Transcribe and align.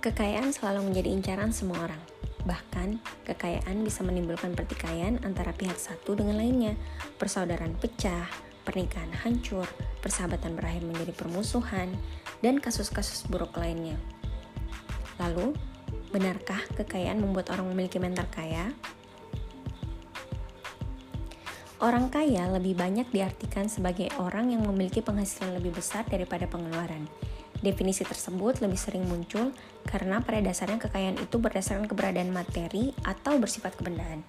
Kekayaan 0.00 0.48
selalu 0.48 0.88
menjadi 0.88 1.12
incaran 1.12 1.52
semua 1.52 1.84
orang. 1.84 2.00
Bahkan, 2.48 3.04
kekayaan 3.28 3.84
bisa 3.84 4.00
menimbulkan 4.00 4.56
pertikaian 4.56 5.20
antara 5.28 5.52
pihak 5.52 5.76
satu 5.76 6.16
dengan 6.16 6.40
lainnya, 6.40 6.72
persaudaraan 7.20 7.76
pecah, 7.76 8.24
pernikahan 8.64 9.12
hancur, 9.12 9.68
persahabatan 10.00 10.56
berakhir 10.56 10.88
menjadi 10.88 11.12
permusuhan, 11.12 11.92
dan 12.40 12.56
kasus-kasus 12.56 13.28
buruk 13.28 13.52
lainnya. 13.60 14.00
Lalu, 15.20 15.52
benarkah 16.16 16.64
kekayaan 16.80 17.20
membuat 17.20 17.52
orang 17.52 17.68
memiliki 17.68 18.00
mental 18.00 18.24
kaya? 18.32 18.72
Orang 21.76 22.08
kaya 22.08 22.48
lebih 22.48 22.72
banyak 22.72 23.04
diartikan 23.12 23.68
sebagai 23.68 24.08
orang 24.16 24.48
yang 24.48 24.64
memiliki 24.64 25.04
penghasilan 25.04 25.60
lebih 25.60 25.76
besar 25.76 26.08
daripada 26.08 26.48
pengeluaran 26.48 27.04
Definisi 27.60 28.08
tersebut 28.08 28.64
lebih 28.64 28.80
sering 28.80 29.04
muncul 29.04 29.52
karena 29.84 30.24
pada 30.24 30.40
dasarnya 30.40 30.80
kekayaan 30.80 31.20
itu 31.20 31.36
berdasarkan 31.36 31.84
keberadaan 31.84 32.32
materi 32.32 32.96
atau 33.04 33.36
bersifat 33.36 33.76
kebendaan. 33.76 34.24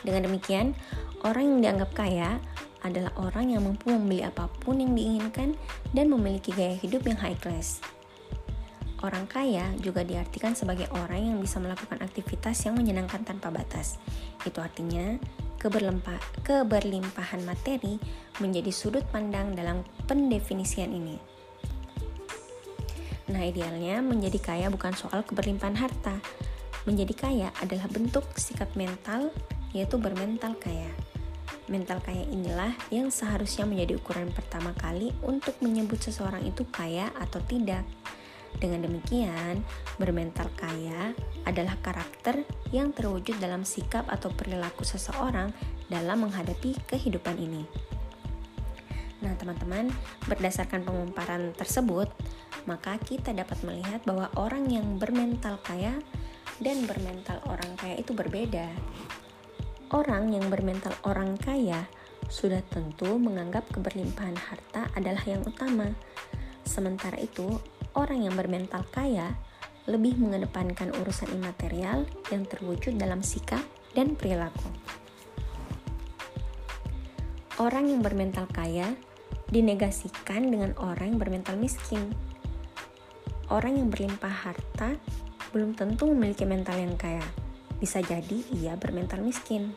Dengan 0.00 0.24
demikian, 0.24 0.72
orang 1.20 1.44
yang 1.44 1.58
dianggap 1.60 1.92
kaya 1.92 2.40
adalah 2.80 3.12
orang 3.20 3.52
yang 3.52 3.60
mampu 3.60 3.92
membeli 3.92 4.24
apa 4.24 4.48
pun 4.64 4.80
yang 4.80 4.96
diinginkan 4.96 5.52
dan 5.92 6.08
memiliki 6.08 6.48
gaya 6.56 6.72
hidup 6.80 7.04
yang 7.04 7.20
high 7.20 7.36
class. 7.36 7.84
Orang 9.00 9.28
kaya 9.28 9.68
juga 9.80 10.04
diartikan 10.04 10.52
sebagai 10.52 10.88
orang 10.92 11.32
yang 11.32 11.38
bisa 11.40 11.56
melakukan 11.56 12.00
aktivitas 12.04 12.68
yang 12.68 12.76
menyenangkan 12.76 13.24
tanpa 13.24 13.48
batas. 13.48 13.96
Itu 14.44 14.60
artinya 14.60 15.16
keberlimpahan 15.60 17.40
materi 17.44 18.00
menjadi 18.40 18.72
sudut 18.72 19.04
pandang 19.08 19.56
dalam 19.56 19.84
pendefinisian 20.04 20.92
ini. 20.92 21.39
Nah, 23.30 23.46
idealnya 23.46 24.02
menjadi 24.02 24.42
kaya 24.42 24.66
bukan 24.74 24.90
soal 24.98 25.22
keberlimpahan 25.22 25.78
harta. 25.78 26.18
Menjadi 26.82 27.14
kaya 27.14 27.48
adalah 27.62 27.86
bentuk 27.86 28.26
sikap 28.34 28.74
mental, 28.74 29.30
yaitu 29.70 29.94
bermental 30.02 30.58
kaya. 30.58 30.90
Mental 31.70 32.02
kaya 32.02 32.26
inilah 32.26 32.74
yang 32.90 33.14
seharusnya 33.14 33.62
menjadi 33.62 34.02
ukuran 34.02 34.34
pertama 34.34 34.74
kali 34.74 35.14
untuk 35.22 35.54
menyebut 35.62 36.02
seseorang 36.02 36.42
itu 36.42 36.66
kaya 36.66 37.14
atau 37.22 37.38
tidak. 37.46 37.86
Dengan 38.58 38.82
demikian, 38.82 39.62
bermental 39.94 40.50
kaya 40.58 41.14
adalah 41.46 41.78
karakter 41.78 42.42
yang 42.74 42.90
terwujud 42.90 43.38
dalam 43.38 43.62
sikap 43.62 44.10
atau 44.10 44.34
perilaku 44.34 44.82
seseorang 44.82 45.54
dalam 45.86 46.26
menghadapi 46.26 46.74
kehidupan 46.90 47.38
ini. 47.38 47.62
Nah, 49.20 49.36
teman-teman, 49.36 49.92
berdasarkan 50.26 50.82
pemaparan 50.82 51.52
tersebut, 51.54 52.08
maka 52.64 52.96
kita 53.00 53.32
dapat 53.32 53.60
melihat 53.62 54.02
bahwa 54.04 54.28
orang 54.36 54.68
yang 54.68 54.96
bermental 54.96 55.60
kaya 55.62 55.96
dan 56.60 56.84
bermental 56.84 57.40
orang 57.48 57.72
kaya 57.80 57.96
itu 57.96 58.12
berbeda. 58.12 58.68
Orang 59.90 60.30
yang 60.30 60.46
bermental 60.52 60.94
orang 61.02 61.34
kaya 61.40 61.88
sudah 62.30 62.62
tentu 62.70 63.18
menganggap 63.18 63.66
keberlimpahan 63.74 64.38
harta 64.38 64.86
adalah 64.94 65.22
yang 65.26 65.42
utama. 65.42 65.90
Sementara 66.62 67.18
itu, 67.18 67.58
orang 67.98 68.22
yang 68.22 68.38
bermental 68.38 68.86
kaya 68.94 69.34
lebih 69.90 70.14
mengedepankan 70.22 70.94
urusan 71.02 71.34
imaterial 71.34 72.06
yang 72.30 72.46
terwujud 72.46 72.94
dalam 72.94 73.24
sikap 73.24 73.64
dan 73.96 74.14
perilaku. 74.14 74.70
Orang 77.58 77.90
yang 77.90 78.00
bermental 78.00 78.46
kaya 78.48 78.94
dinegasikan 79.50 80.48
dengan 80.48 80.72
orang 80.78 81.18
yang 81.18 81.20
bermental 81.20 81.58
miskin 81.58 82.14
orang 83.50 83.76
yang 83.76 83.90
berlimpah 83.90 84.30
harta 84.30 84.94
belum 85.50 85.74
tentu 85.74 86.06
memiliki 86.06 86.46
mental 86.46 86.78
yang 86.78 86.94
kaya. 86.94 87.22
Bisa 87.82 87.98
jadi 87.98 88.46
ia 88.54 88.78
bermental 88.78 89.18
miskin. 89.20 89.74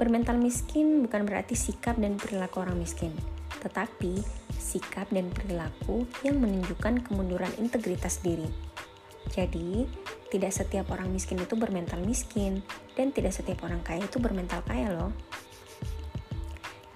Bermental 0.00 0.40
miskin 0.40 1.04
bukan 1.04 1.28
berarti 1.28 1.52
sikap 1.52 2.00
dan 2.00 2.16
perilaku 2.16 2.64
orang 2.64 2.80
miskin, 2.80 3.12
tetapi 3.60 4.24
sikap 4.56 5.12
dan 5.12 5.28
perilaku 5.28 6.08
yang 6.24 6.40
menunjukkan 6.40 7.04
kemunduran 7.04 7.52
integritas 7.60 8.24
diri. 8.24 8.48
Jadi, 9.28 9.84
tidak 10.32 10.56
setiap 10.56 10.88
orang 10.96 11.12
miskin 11.12 11.36
itu 11.44 11.52
bermental 11.52 12.00
miskin, 12.00 12.64
dan 12.96 13.12
tidak 13.12 13.36
setiap 13.36 13.60
orang 13.68 13.84
kaya 13.84 14.00
itu 14.00 14.16
bermental 14.16 14.64
kaya 14.64 14.88
loh. 14.88 15.12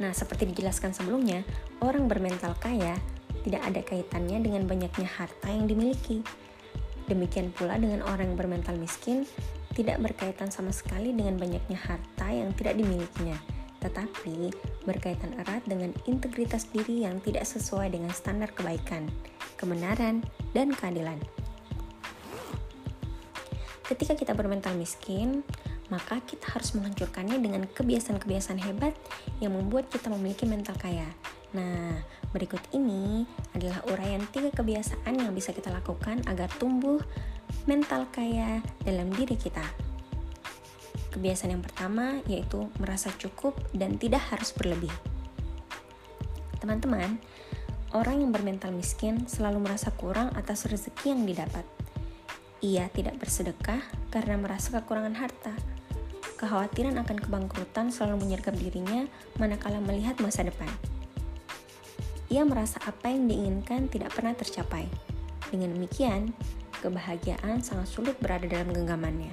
Nah, 0.01 0.17
seperti 0.17 0.49
dijelaskan 0.49 0.97
sebelumnya, 0.97 1.45
orang 1.85 2.09
bermental 2.09 2.57
kaya 2.57 2.97
tidak 3.45 3.63
ada 3.63 3.81
kaitannya 3.85 4.41
dengan 4.41 4.65
banyaknya 4.65 5.07
harta 5.07 5.49
yang 5.53 5.69
dimiliki. 5.69 6.25
Demikian 7.05 7.53
pula 7.53 7.77
dengan 7.77 8.01
orang 8.01 8.33
yang 8.33 8.39
bermental 8.41 8.81
miskin, 8.81 9.29
tidak 9.77 10.01
berkaitan 10.01 10.49
sama 10.49 10.73
sekali 10.73 11.13
dengan 11.13 11.37
banyaknya 11.37 11.77
harta 11.77 12.33
yang 12.33 12.57
tidak 12.57 12.81
dimilikinya, 12.81 13.37
tetapi 13.85 14.49
berkaitan 14.89 15.37
erat 15.45 15.61
dengan 15.69 15.93
integritas 16.09 16.65
diri 16.73 17.05
yang 17.05 17.21
tidak 17.21 17.45
sesuai 17.45 17.93
dengan 17.93 18.09
standar 18.17 18.49
kebaikan, 18.57 19.05
kebenaran, 19.61 20.25
dan 20.57 20.73
keadilan. 20.73 21.21
Ketika 23.85 24.17
kita 24.17 24.33
bermental 24.33 24.73
miskin, 24.81 25.45
maka 25.93 26.17
kita 26.25 26.49
harus 26.57 26.73
menghancurkannya 26.73 27.37
dengan 27.37 27.69
kebiasaan-kebiasaan 27.69 28.57
hebat 28.65 28.97
yang 29.45 29.53
membuat 29.53 29.93
kita 29.93 30.09
memiliki 30.09 30.49
mental 30.49 30.73
kaya. 30.81 31.05
Nah, 31.55 32.03
berikut 32.35 32.61
ini 32.75 33.23
adalah 33.55 33.79
uraian 33.87 34.27
tiga 34.35 34.51
kebiasaan 34.51 35.15
yang 35.15 35.31
bisa 35.31 35.55
kita 35.55 35.71
lakukan 35.71 36.27
agar 36.27 36.51
tumbuh 36.59 36.99
mental 37.71 38.11
kaya 38.11 38.59
dalam 38.83 39.15
diri 39.15 39.39
kita. 39.39 39.63
Kebiasaan 41.15 41.55
yang 41.55 41.63
pertama 41.63 42.19
yaitu 42.27 42.67
merasa 42.83 43.15
cukup 43.15 43.55
dan 43.71 43.95
tidak 44.03 44.35
harus 44.35 44.51
berlebih. 44.51 44.91
Teman-teman, 46.59 47.23
orang 47.95 48.19
yang 48.19 48.35
bermental 48.35 48.75
miskin 48.75 49.31
selalu 49.31 49.63
merasa 49.63 49.95
kurang 49.95 50.35
atas 50.35 50.67
rezeki 50.67 51.15
yang 51.15 51.23
didapat. 51.23 51.63
Ia 52.67 52.91
tidak 52.91 53.23
bersedekah 53.23 53.79
karena 54.11 54.35
merasa 54.35 54.75
kekurangan 54.75 55.15
harta. 55.15 55.55
Kekhawatiran 56.35 56.99
akan 56.99 57.19
kebangkrutan 57.23 57.95
selalu 57.95 58.27
menyergap 58.27 58.59
dirinya 58.59 59.07
manakala 59.39 59.79
melihat 59.79 60.19
masa 60.19 60.43
depan 60.43 60.67
ia 62.35 62.43
merasa 62.43 62.83
apa 62.83 63.15
yang 63.15 63.31
diinginkan 63.31 63.87
tidak 63.87 64.11
pernah 64.11 64.35
tercapai. 64.35 64.91
Dengan 65.55 65.71
demikian, 65.71 66.35
kebahagiaan 66.83 67.63
sangat 67.63 67.87
sulit 67.87 68.19
berada 68.19 68.51
dalam 68.51 68.75
genggamannya. 68.75 69.31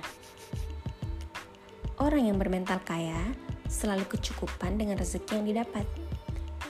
Orang 1.97 2.29
yang 2.29 2.37
bermental 2.37 2.77
kaya 2.85 3.17
selalu 3.65 4.05
kecukupan 4.05 4.77
dengan 4.77 5.01
rezeki 5.01 5.41
yang 5.41 5.45
didapat. 5.49 5.89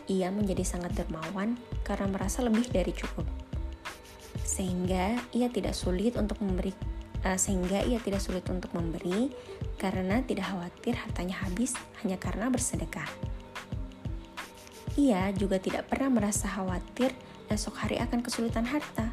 Ia 0.07 0.31
menjadi 0.31 0.63
sangat 0.63 0.95
dermawan 0.95 1.59
karena 1.83 2.07
merasa 2.07 2.39
lebih 2.47 2.71
dari 2.71 2.95
cukup. 2.95 3.27
Sehingga 4.47 5.19
ia 5.35 5.51
tidak 5.51 5.75
sulit 5.75 6.15
untuk 6.15 6.39
memberi 6.39 6.71
uh, 7.27 7.35
sehingga 7.35 7.83
ia 7.83 7.99
tidak 7.99 8.23
sulit 8.23 8.47
untuk 8.47 8.71
memberi 8.71 9.35
karena 9.75 10.23
tidak 10.23 10.47
khawatir 10.47 10.95
hartanya 10.95 11.43
habis 11.43 11.75
hanya 11.99 12.15
karena 12.15 12.47
bersedekah. 12.47 13.07
Ia 14.99 15.31
juga 15.31 15.55
tidak 15.55 15.87
pernah 15.87 16.11
merasa 16.11 16.51
khawatir 16.51 17.15
esok 17.47 17.87
hari 17.87 17.99
akan 17.99 18.19
kesulitan 18.19 18.67
harta. 18.67 19.11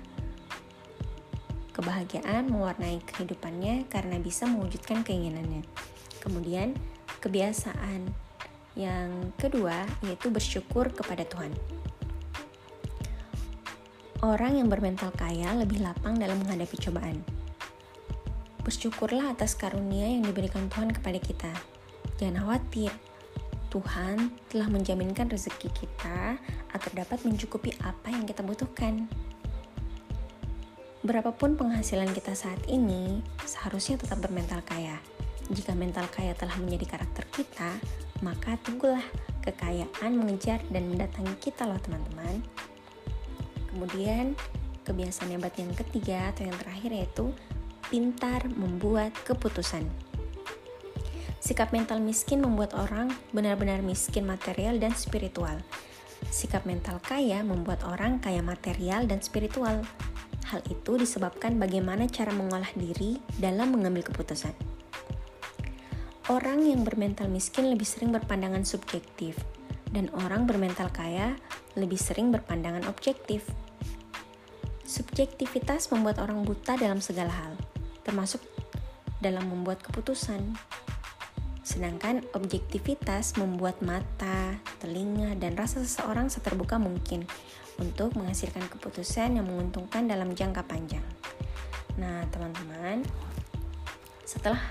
Kebahagiaan 1.70 2.50
mewarnai 2.50 2.98
kehidupannya 3.06 3.86
karena 3.86 4.18
bisa 4.18 4.50
mewujudkan 4.50 5.06
keinginannya. 5.06 5.62
Kemudian, 6.18 6.74
kebiasaan 7.22 8.10
yang 8.78 9.34
kedua 9.38 9.86
yaitu 10.06 10.30
bersyukur 10.30 10.90
kepada 10.90 11.22
Tuhan. 11.26 11.54
Orang 14.18 14.58
yang 14.58 14.66
bermental 14.66 15.14
kaya 15.14 15.54
lebih 15.54 15.78
lapang 15.78 16.18
dalam 16.18 16.42
menghadapi 16.42 16.74
cobaan. 16.74 17.22
Bersyukurlah 18.66 19.30
atas 19.30 19.54
karunia 19.54 20.10
yang 20.10 20.26
diberikan 20.26 20.66
Tuhan 20.66 20.90
kepada 20.90 21.22
kita. 21.22 21.54
Jangan 22.18 22.42
khawatir, 22.42 22.90
Tuhan 23.68 24.32
telah 24.48 24.68
menjaminkan 24.72 25.28
rezeki 25.28 25.68
kita 25.72 26.40
agar 26.72 26.92
dapat 26.92 27.20
mencukupi 27.28 27.76
apa 27.84 28.08
yang 28.08 28.24
kita 28.24 28.40
butuhkan. 28.40 29.08
Berapapun 31.04 31.54
penghasilan 31.54 32.10
kita 32.10 32.34
saat 32.34 32.58
ini, 32.66 33.22
seharusnya 33.46 34.00
tetap 34.00 34.18
bermental 34.18 34.64
kaya. 34.66 34.98
Jika 35.48 35.72
mental 35.72 36.04
kaya 36.10 36.36
telah 36.36 36.56
menjadi 36.60 36.98
karakter 36.98 37.24
kita, 37.32 37.70
maka 38.20 38.58
tunggulah 38.60 39.04
kekayaan 39.46 40.12
mengejar 40.18 40.60
dan 40.68 40.90
mendatangi 40.90 41.32
kita 41.40 41.64
loh 41.64 41.80
teman-teman. 41.80 42.42
Kemudian, 43.70 44.36
kebiasaan 44.84 45.32
hebat 45.36 45.54
yang 45.60 45.72
ketiga 45.76 46.32
atau 46.32 46.48
yang 46.48 46.56
terakhir 46.56 46.90
yaitu 46.92 47.26
pintar 47.88 48.48
membuat 48.52 49.12
keputusan. 49.24 50.07
Sikap 51.38 51.70
mental 51.70 52.02
miskin 52.02 52.42
membuat 52.42 52.74
orang 52.74 53.14
benar-benar 53.30 53.78
miskin 53.78 54.26
material 54.26 54.82
dan 54.82 54.90
spiritual. 54.98 55.54
Sikap 56.34 56.66
mental 56.66 56.98
kaya 56.98 57.46
membuat 57.46 57.86
orang 57.86 58.18
kaya 58.18 58.42
material 58.42 59.06
dan 59.06 59.22
spiritual. 59.22 59.86
Hal 60.50 60.60
itu 60.66 60.98
disebabkan 60.98 61.60
bagaimana 61.60 62.10
cara 62.10 62.34
mengolah 62.34 62.72
diri 62.74 63.22
dalam 63.38 63.70
mengambil 63.70 64.02
keputusan. 64.10 64.50
Orang 66.28 66.66
yang 66.66 66.84
bermental 66.84 67.30
miskin 67.30 67.72
lebih 67.72 67.88
sering 67.88 68.12
berpandangan 68.12 68.66
subjektif, 68.66 69.38
dan 69.94 70.12
orang 70.12 70.44
bermental 70.44 70.92
kaya 70.92 71.38
lebih 71.72 71.96
sering 71.96 72.28
berpandangan 72.28 72.84
objektif. 72.90 73.46
Subjektivitas 74.84 75.88
membuat 75.92 76.20
orang 76.20 76.44
buta 76.44 76.76
dalam 76.76 77.00
segala 77.00 77.32
hal, 77.32 77.52
termasuk 78.04 78.40
dalam 79.20 79.48
membuat 79.48 79.80
keputusan. 79.84 80.56
Sedangkan 81.68 82.24
objektivitas 82.32 83.36
membuat 83.36 83.84
mata, 83.84 84.56
telinga, 84.80 85.36
dan 85.36 85.52
rasa 85.52 85.84
seseorang 85.84 86.32
seterbuka 86.32 86.80
mungkin 86.80 87.28
untuk 87.76 88.16
menghasilkan 88.16 88.72
keputusan 88.72 89.36
yang 89.36 89.44
menguntungkan 89.44 90.08
dalam 90.08 90.32
jangka 90.32 90.64
panjang. 90.64 91.04
Nah, 92.00 92.24
teman-teman, 92.32 93.04
setelah 94.24 94.64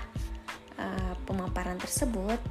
uh, 0.74 1.14
pemaparan 1.22 1.78
tersebut, 1.78 2.42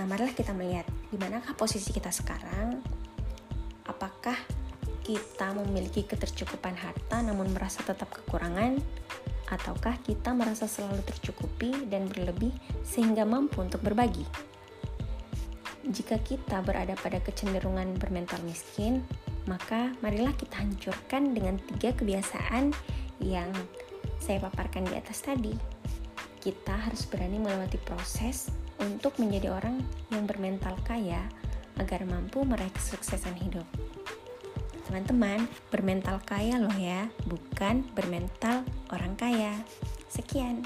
nah 0.00 0.08
marilah 0.08 0.32
kita 0.32 0.56
melihat 0.56 0.88
di 1.12 1.20
manakah 1.20 1.52
posisi 1.52 1.92
kita 1.92 2.08
sekarang. 2.08 2.80
Apakah 3.84 4.40
kita 5.04 5.52
memiliki 5.52 6.00
ketercukupan 6.08 6.80
harta 6.80 7.20
namun 7.20 7.52
merasa 7.52 7.84
tetap 7.84 8.08
kekurangan 8.08 8.80
ataukah 9.46 9.98
kita 10.02 10.34
merasa 10.34 10.66
selalu 10.66 11.02
tercukupi 11.06 11.86
dan 11.86 12.10
berlebih 12.10 12.50
sehingga 12.82 13.22
mampu 13.22 13.62
untuk 13.62 13.82
berbagi? 13.82 14.26
Jika 15.86 16.18
kita 16.18 16.66
berada 16.66 16.98
pada 16.98 17.22
kecenderungan 17.22 17.94
bermental 18.02 18.42
miskin, 18.42 19.06
maka 19.46 19.94
marilah 20.02 20.34
kita 20.34 20.58
hancurkan 20.58 21.30
dengan 21.30 21.62
tiga 21.62 21.94
kebiasaan 21.94 22.74
yang 23.22 23.46
saya 24.18 24.42
paparkan 24.42 24.82
di 24.90 24.98
atas 24.98 25.22
tadi. 25.22 25.54
Kita 26.42 26.74
harus 26.74 27.06
berani 27.06 27.38
melewati 27.38 27.78
proses 27.86 28.50
untuk 28.82 29.14
menjadi 29.22 29.54
orang 29.54 29.78
yang 30.10 30.26
bermental 30.26 30.74
kaya 30.82 31.22
agar 31.78 32.02
mampu 32.02 32.42
meraih 32.42 32.72
kesuksesan 32.74 33.38
hidup. 33.38 33.66
Teman-teman, 34.86 35.50
bermental 35.74 36.22
kaya 36.22 36.62
loh 36.62 36.74
ya, 36.78 37.10
bukan 37.26 37.82
bermental 37.90 38.62
orang 38.94 39.18
kaya. 39.18 39.58
Sekian. 40.06 40.62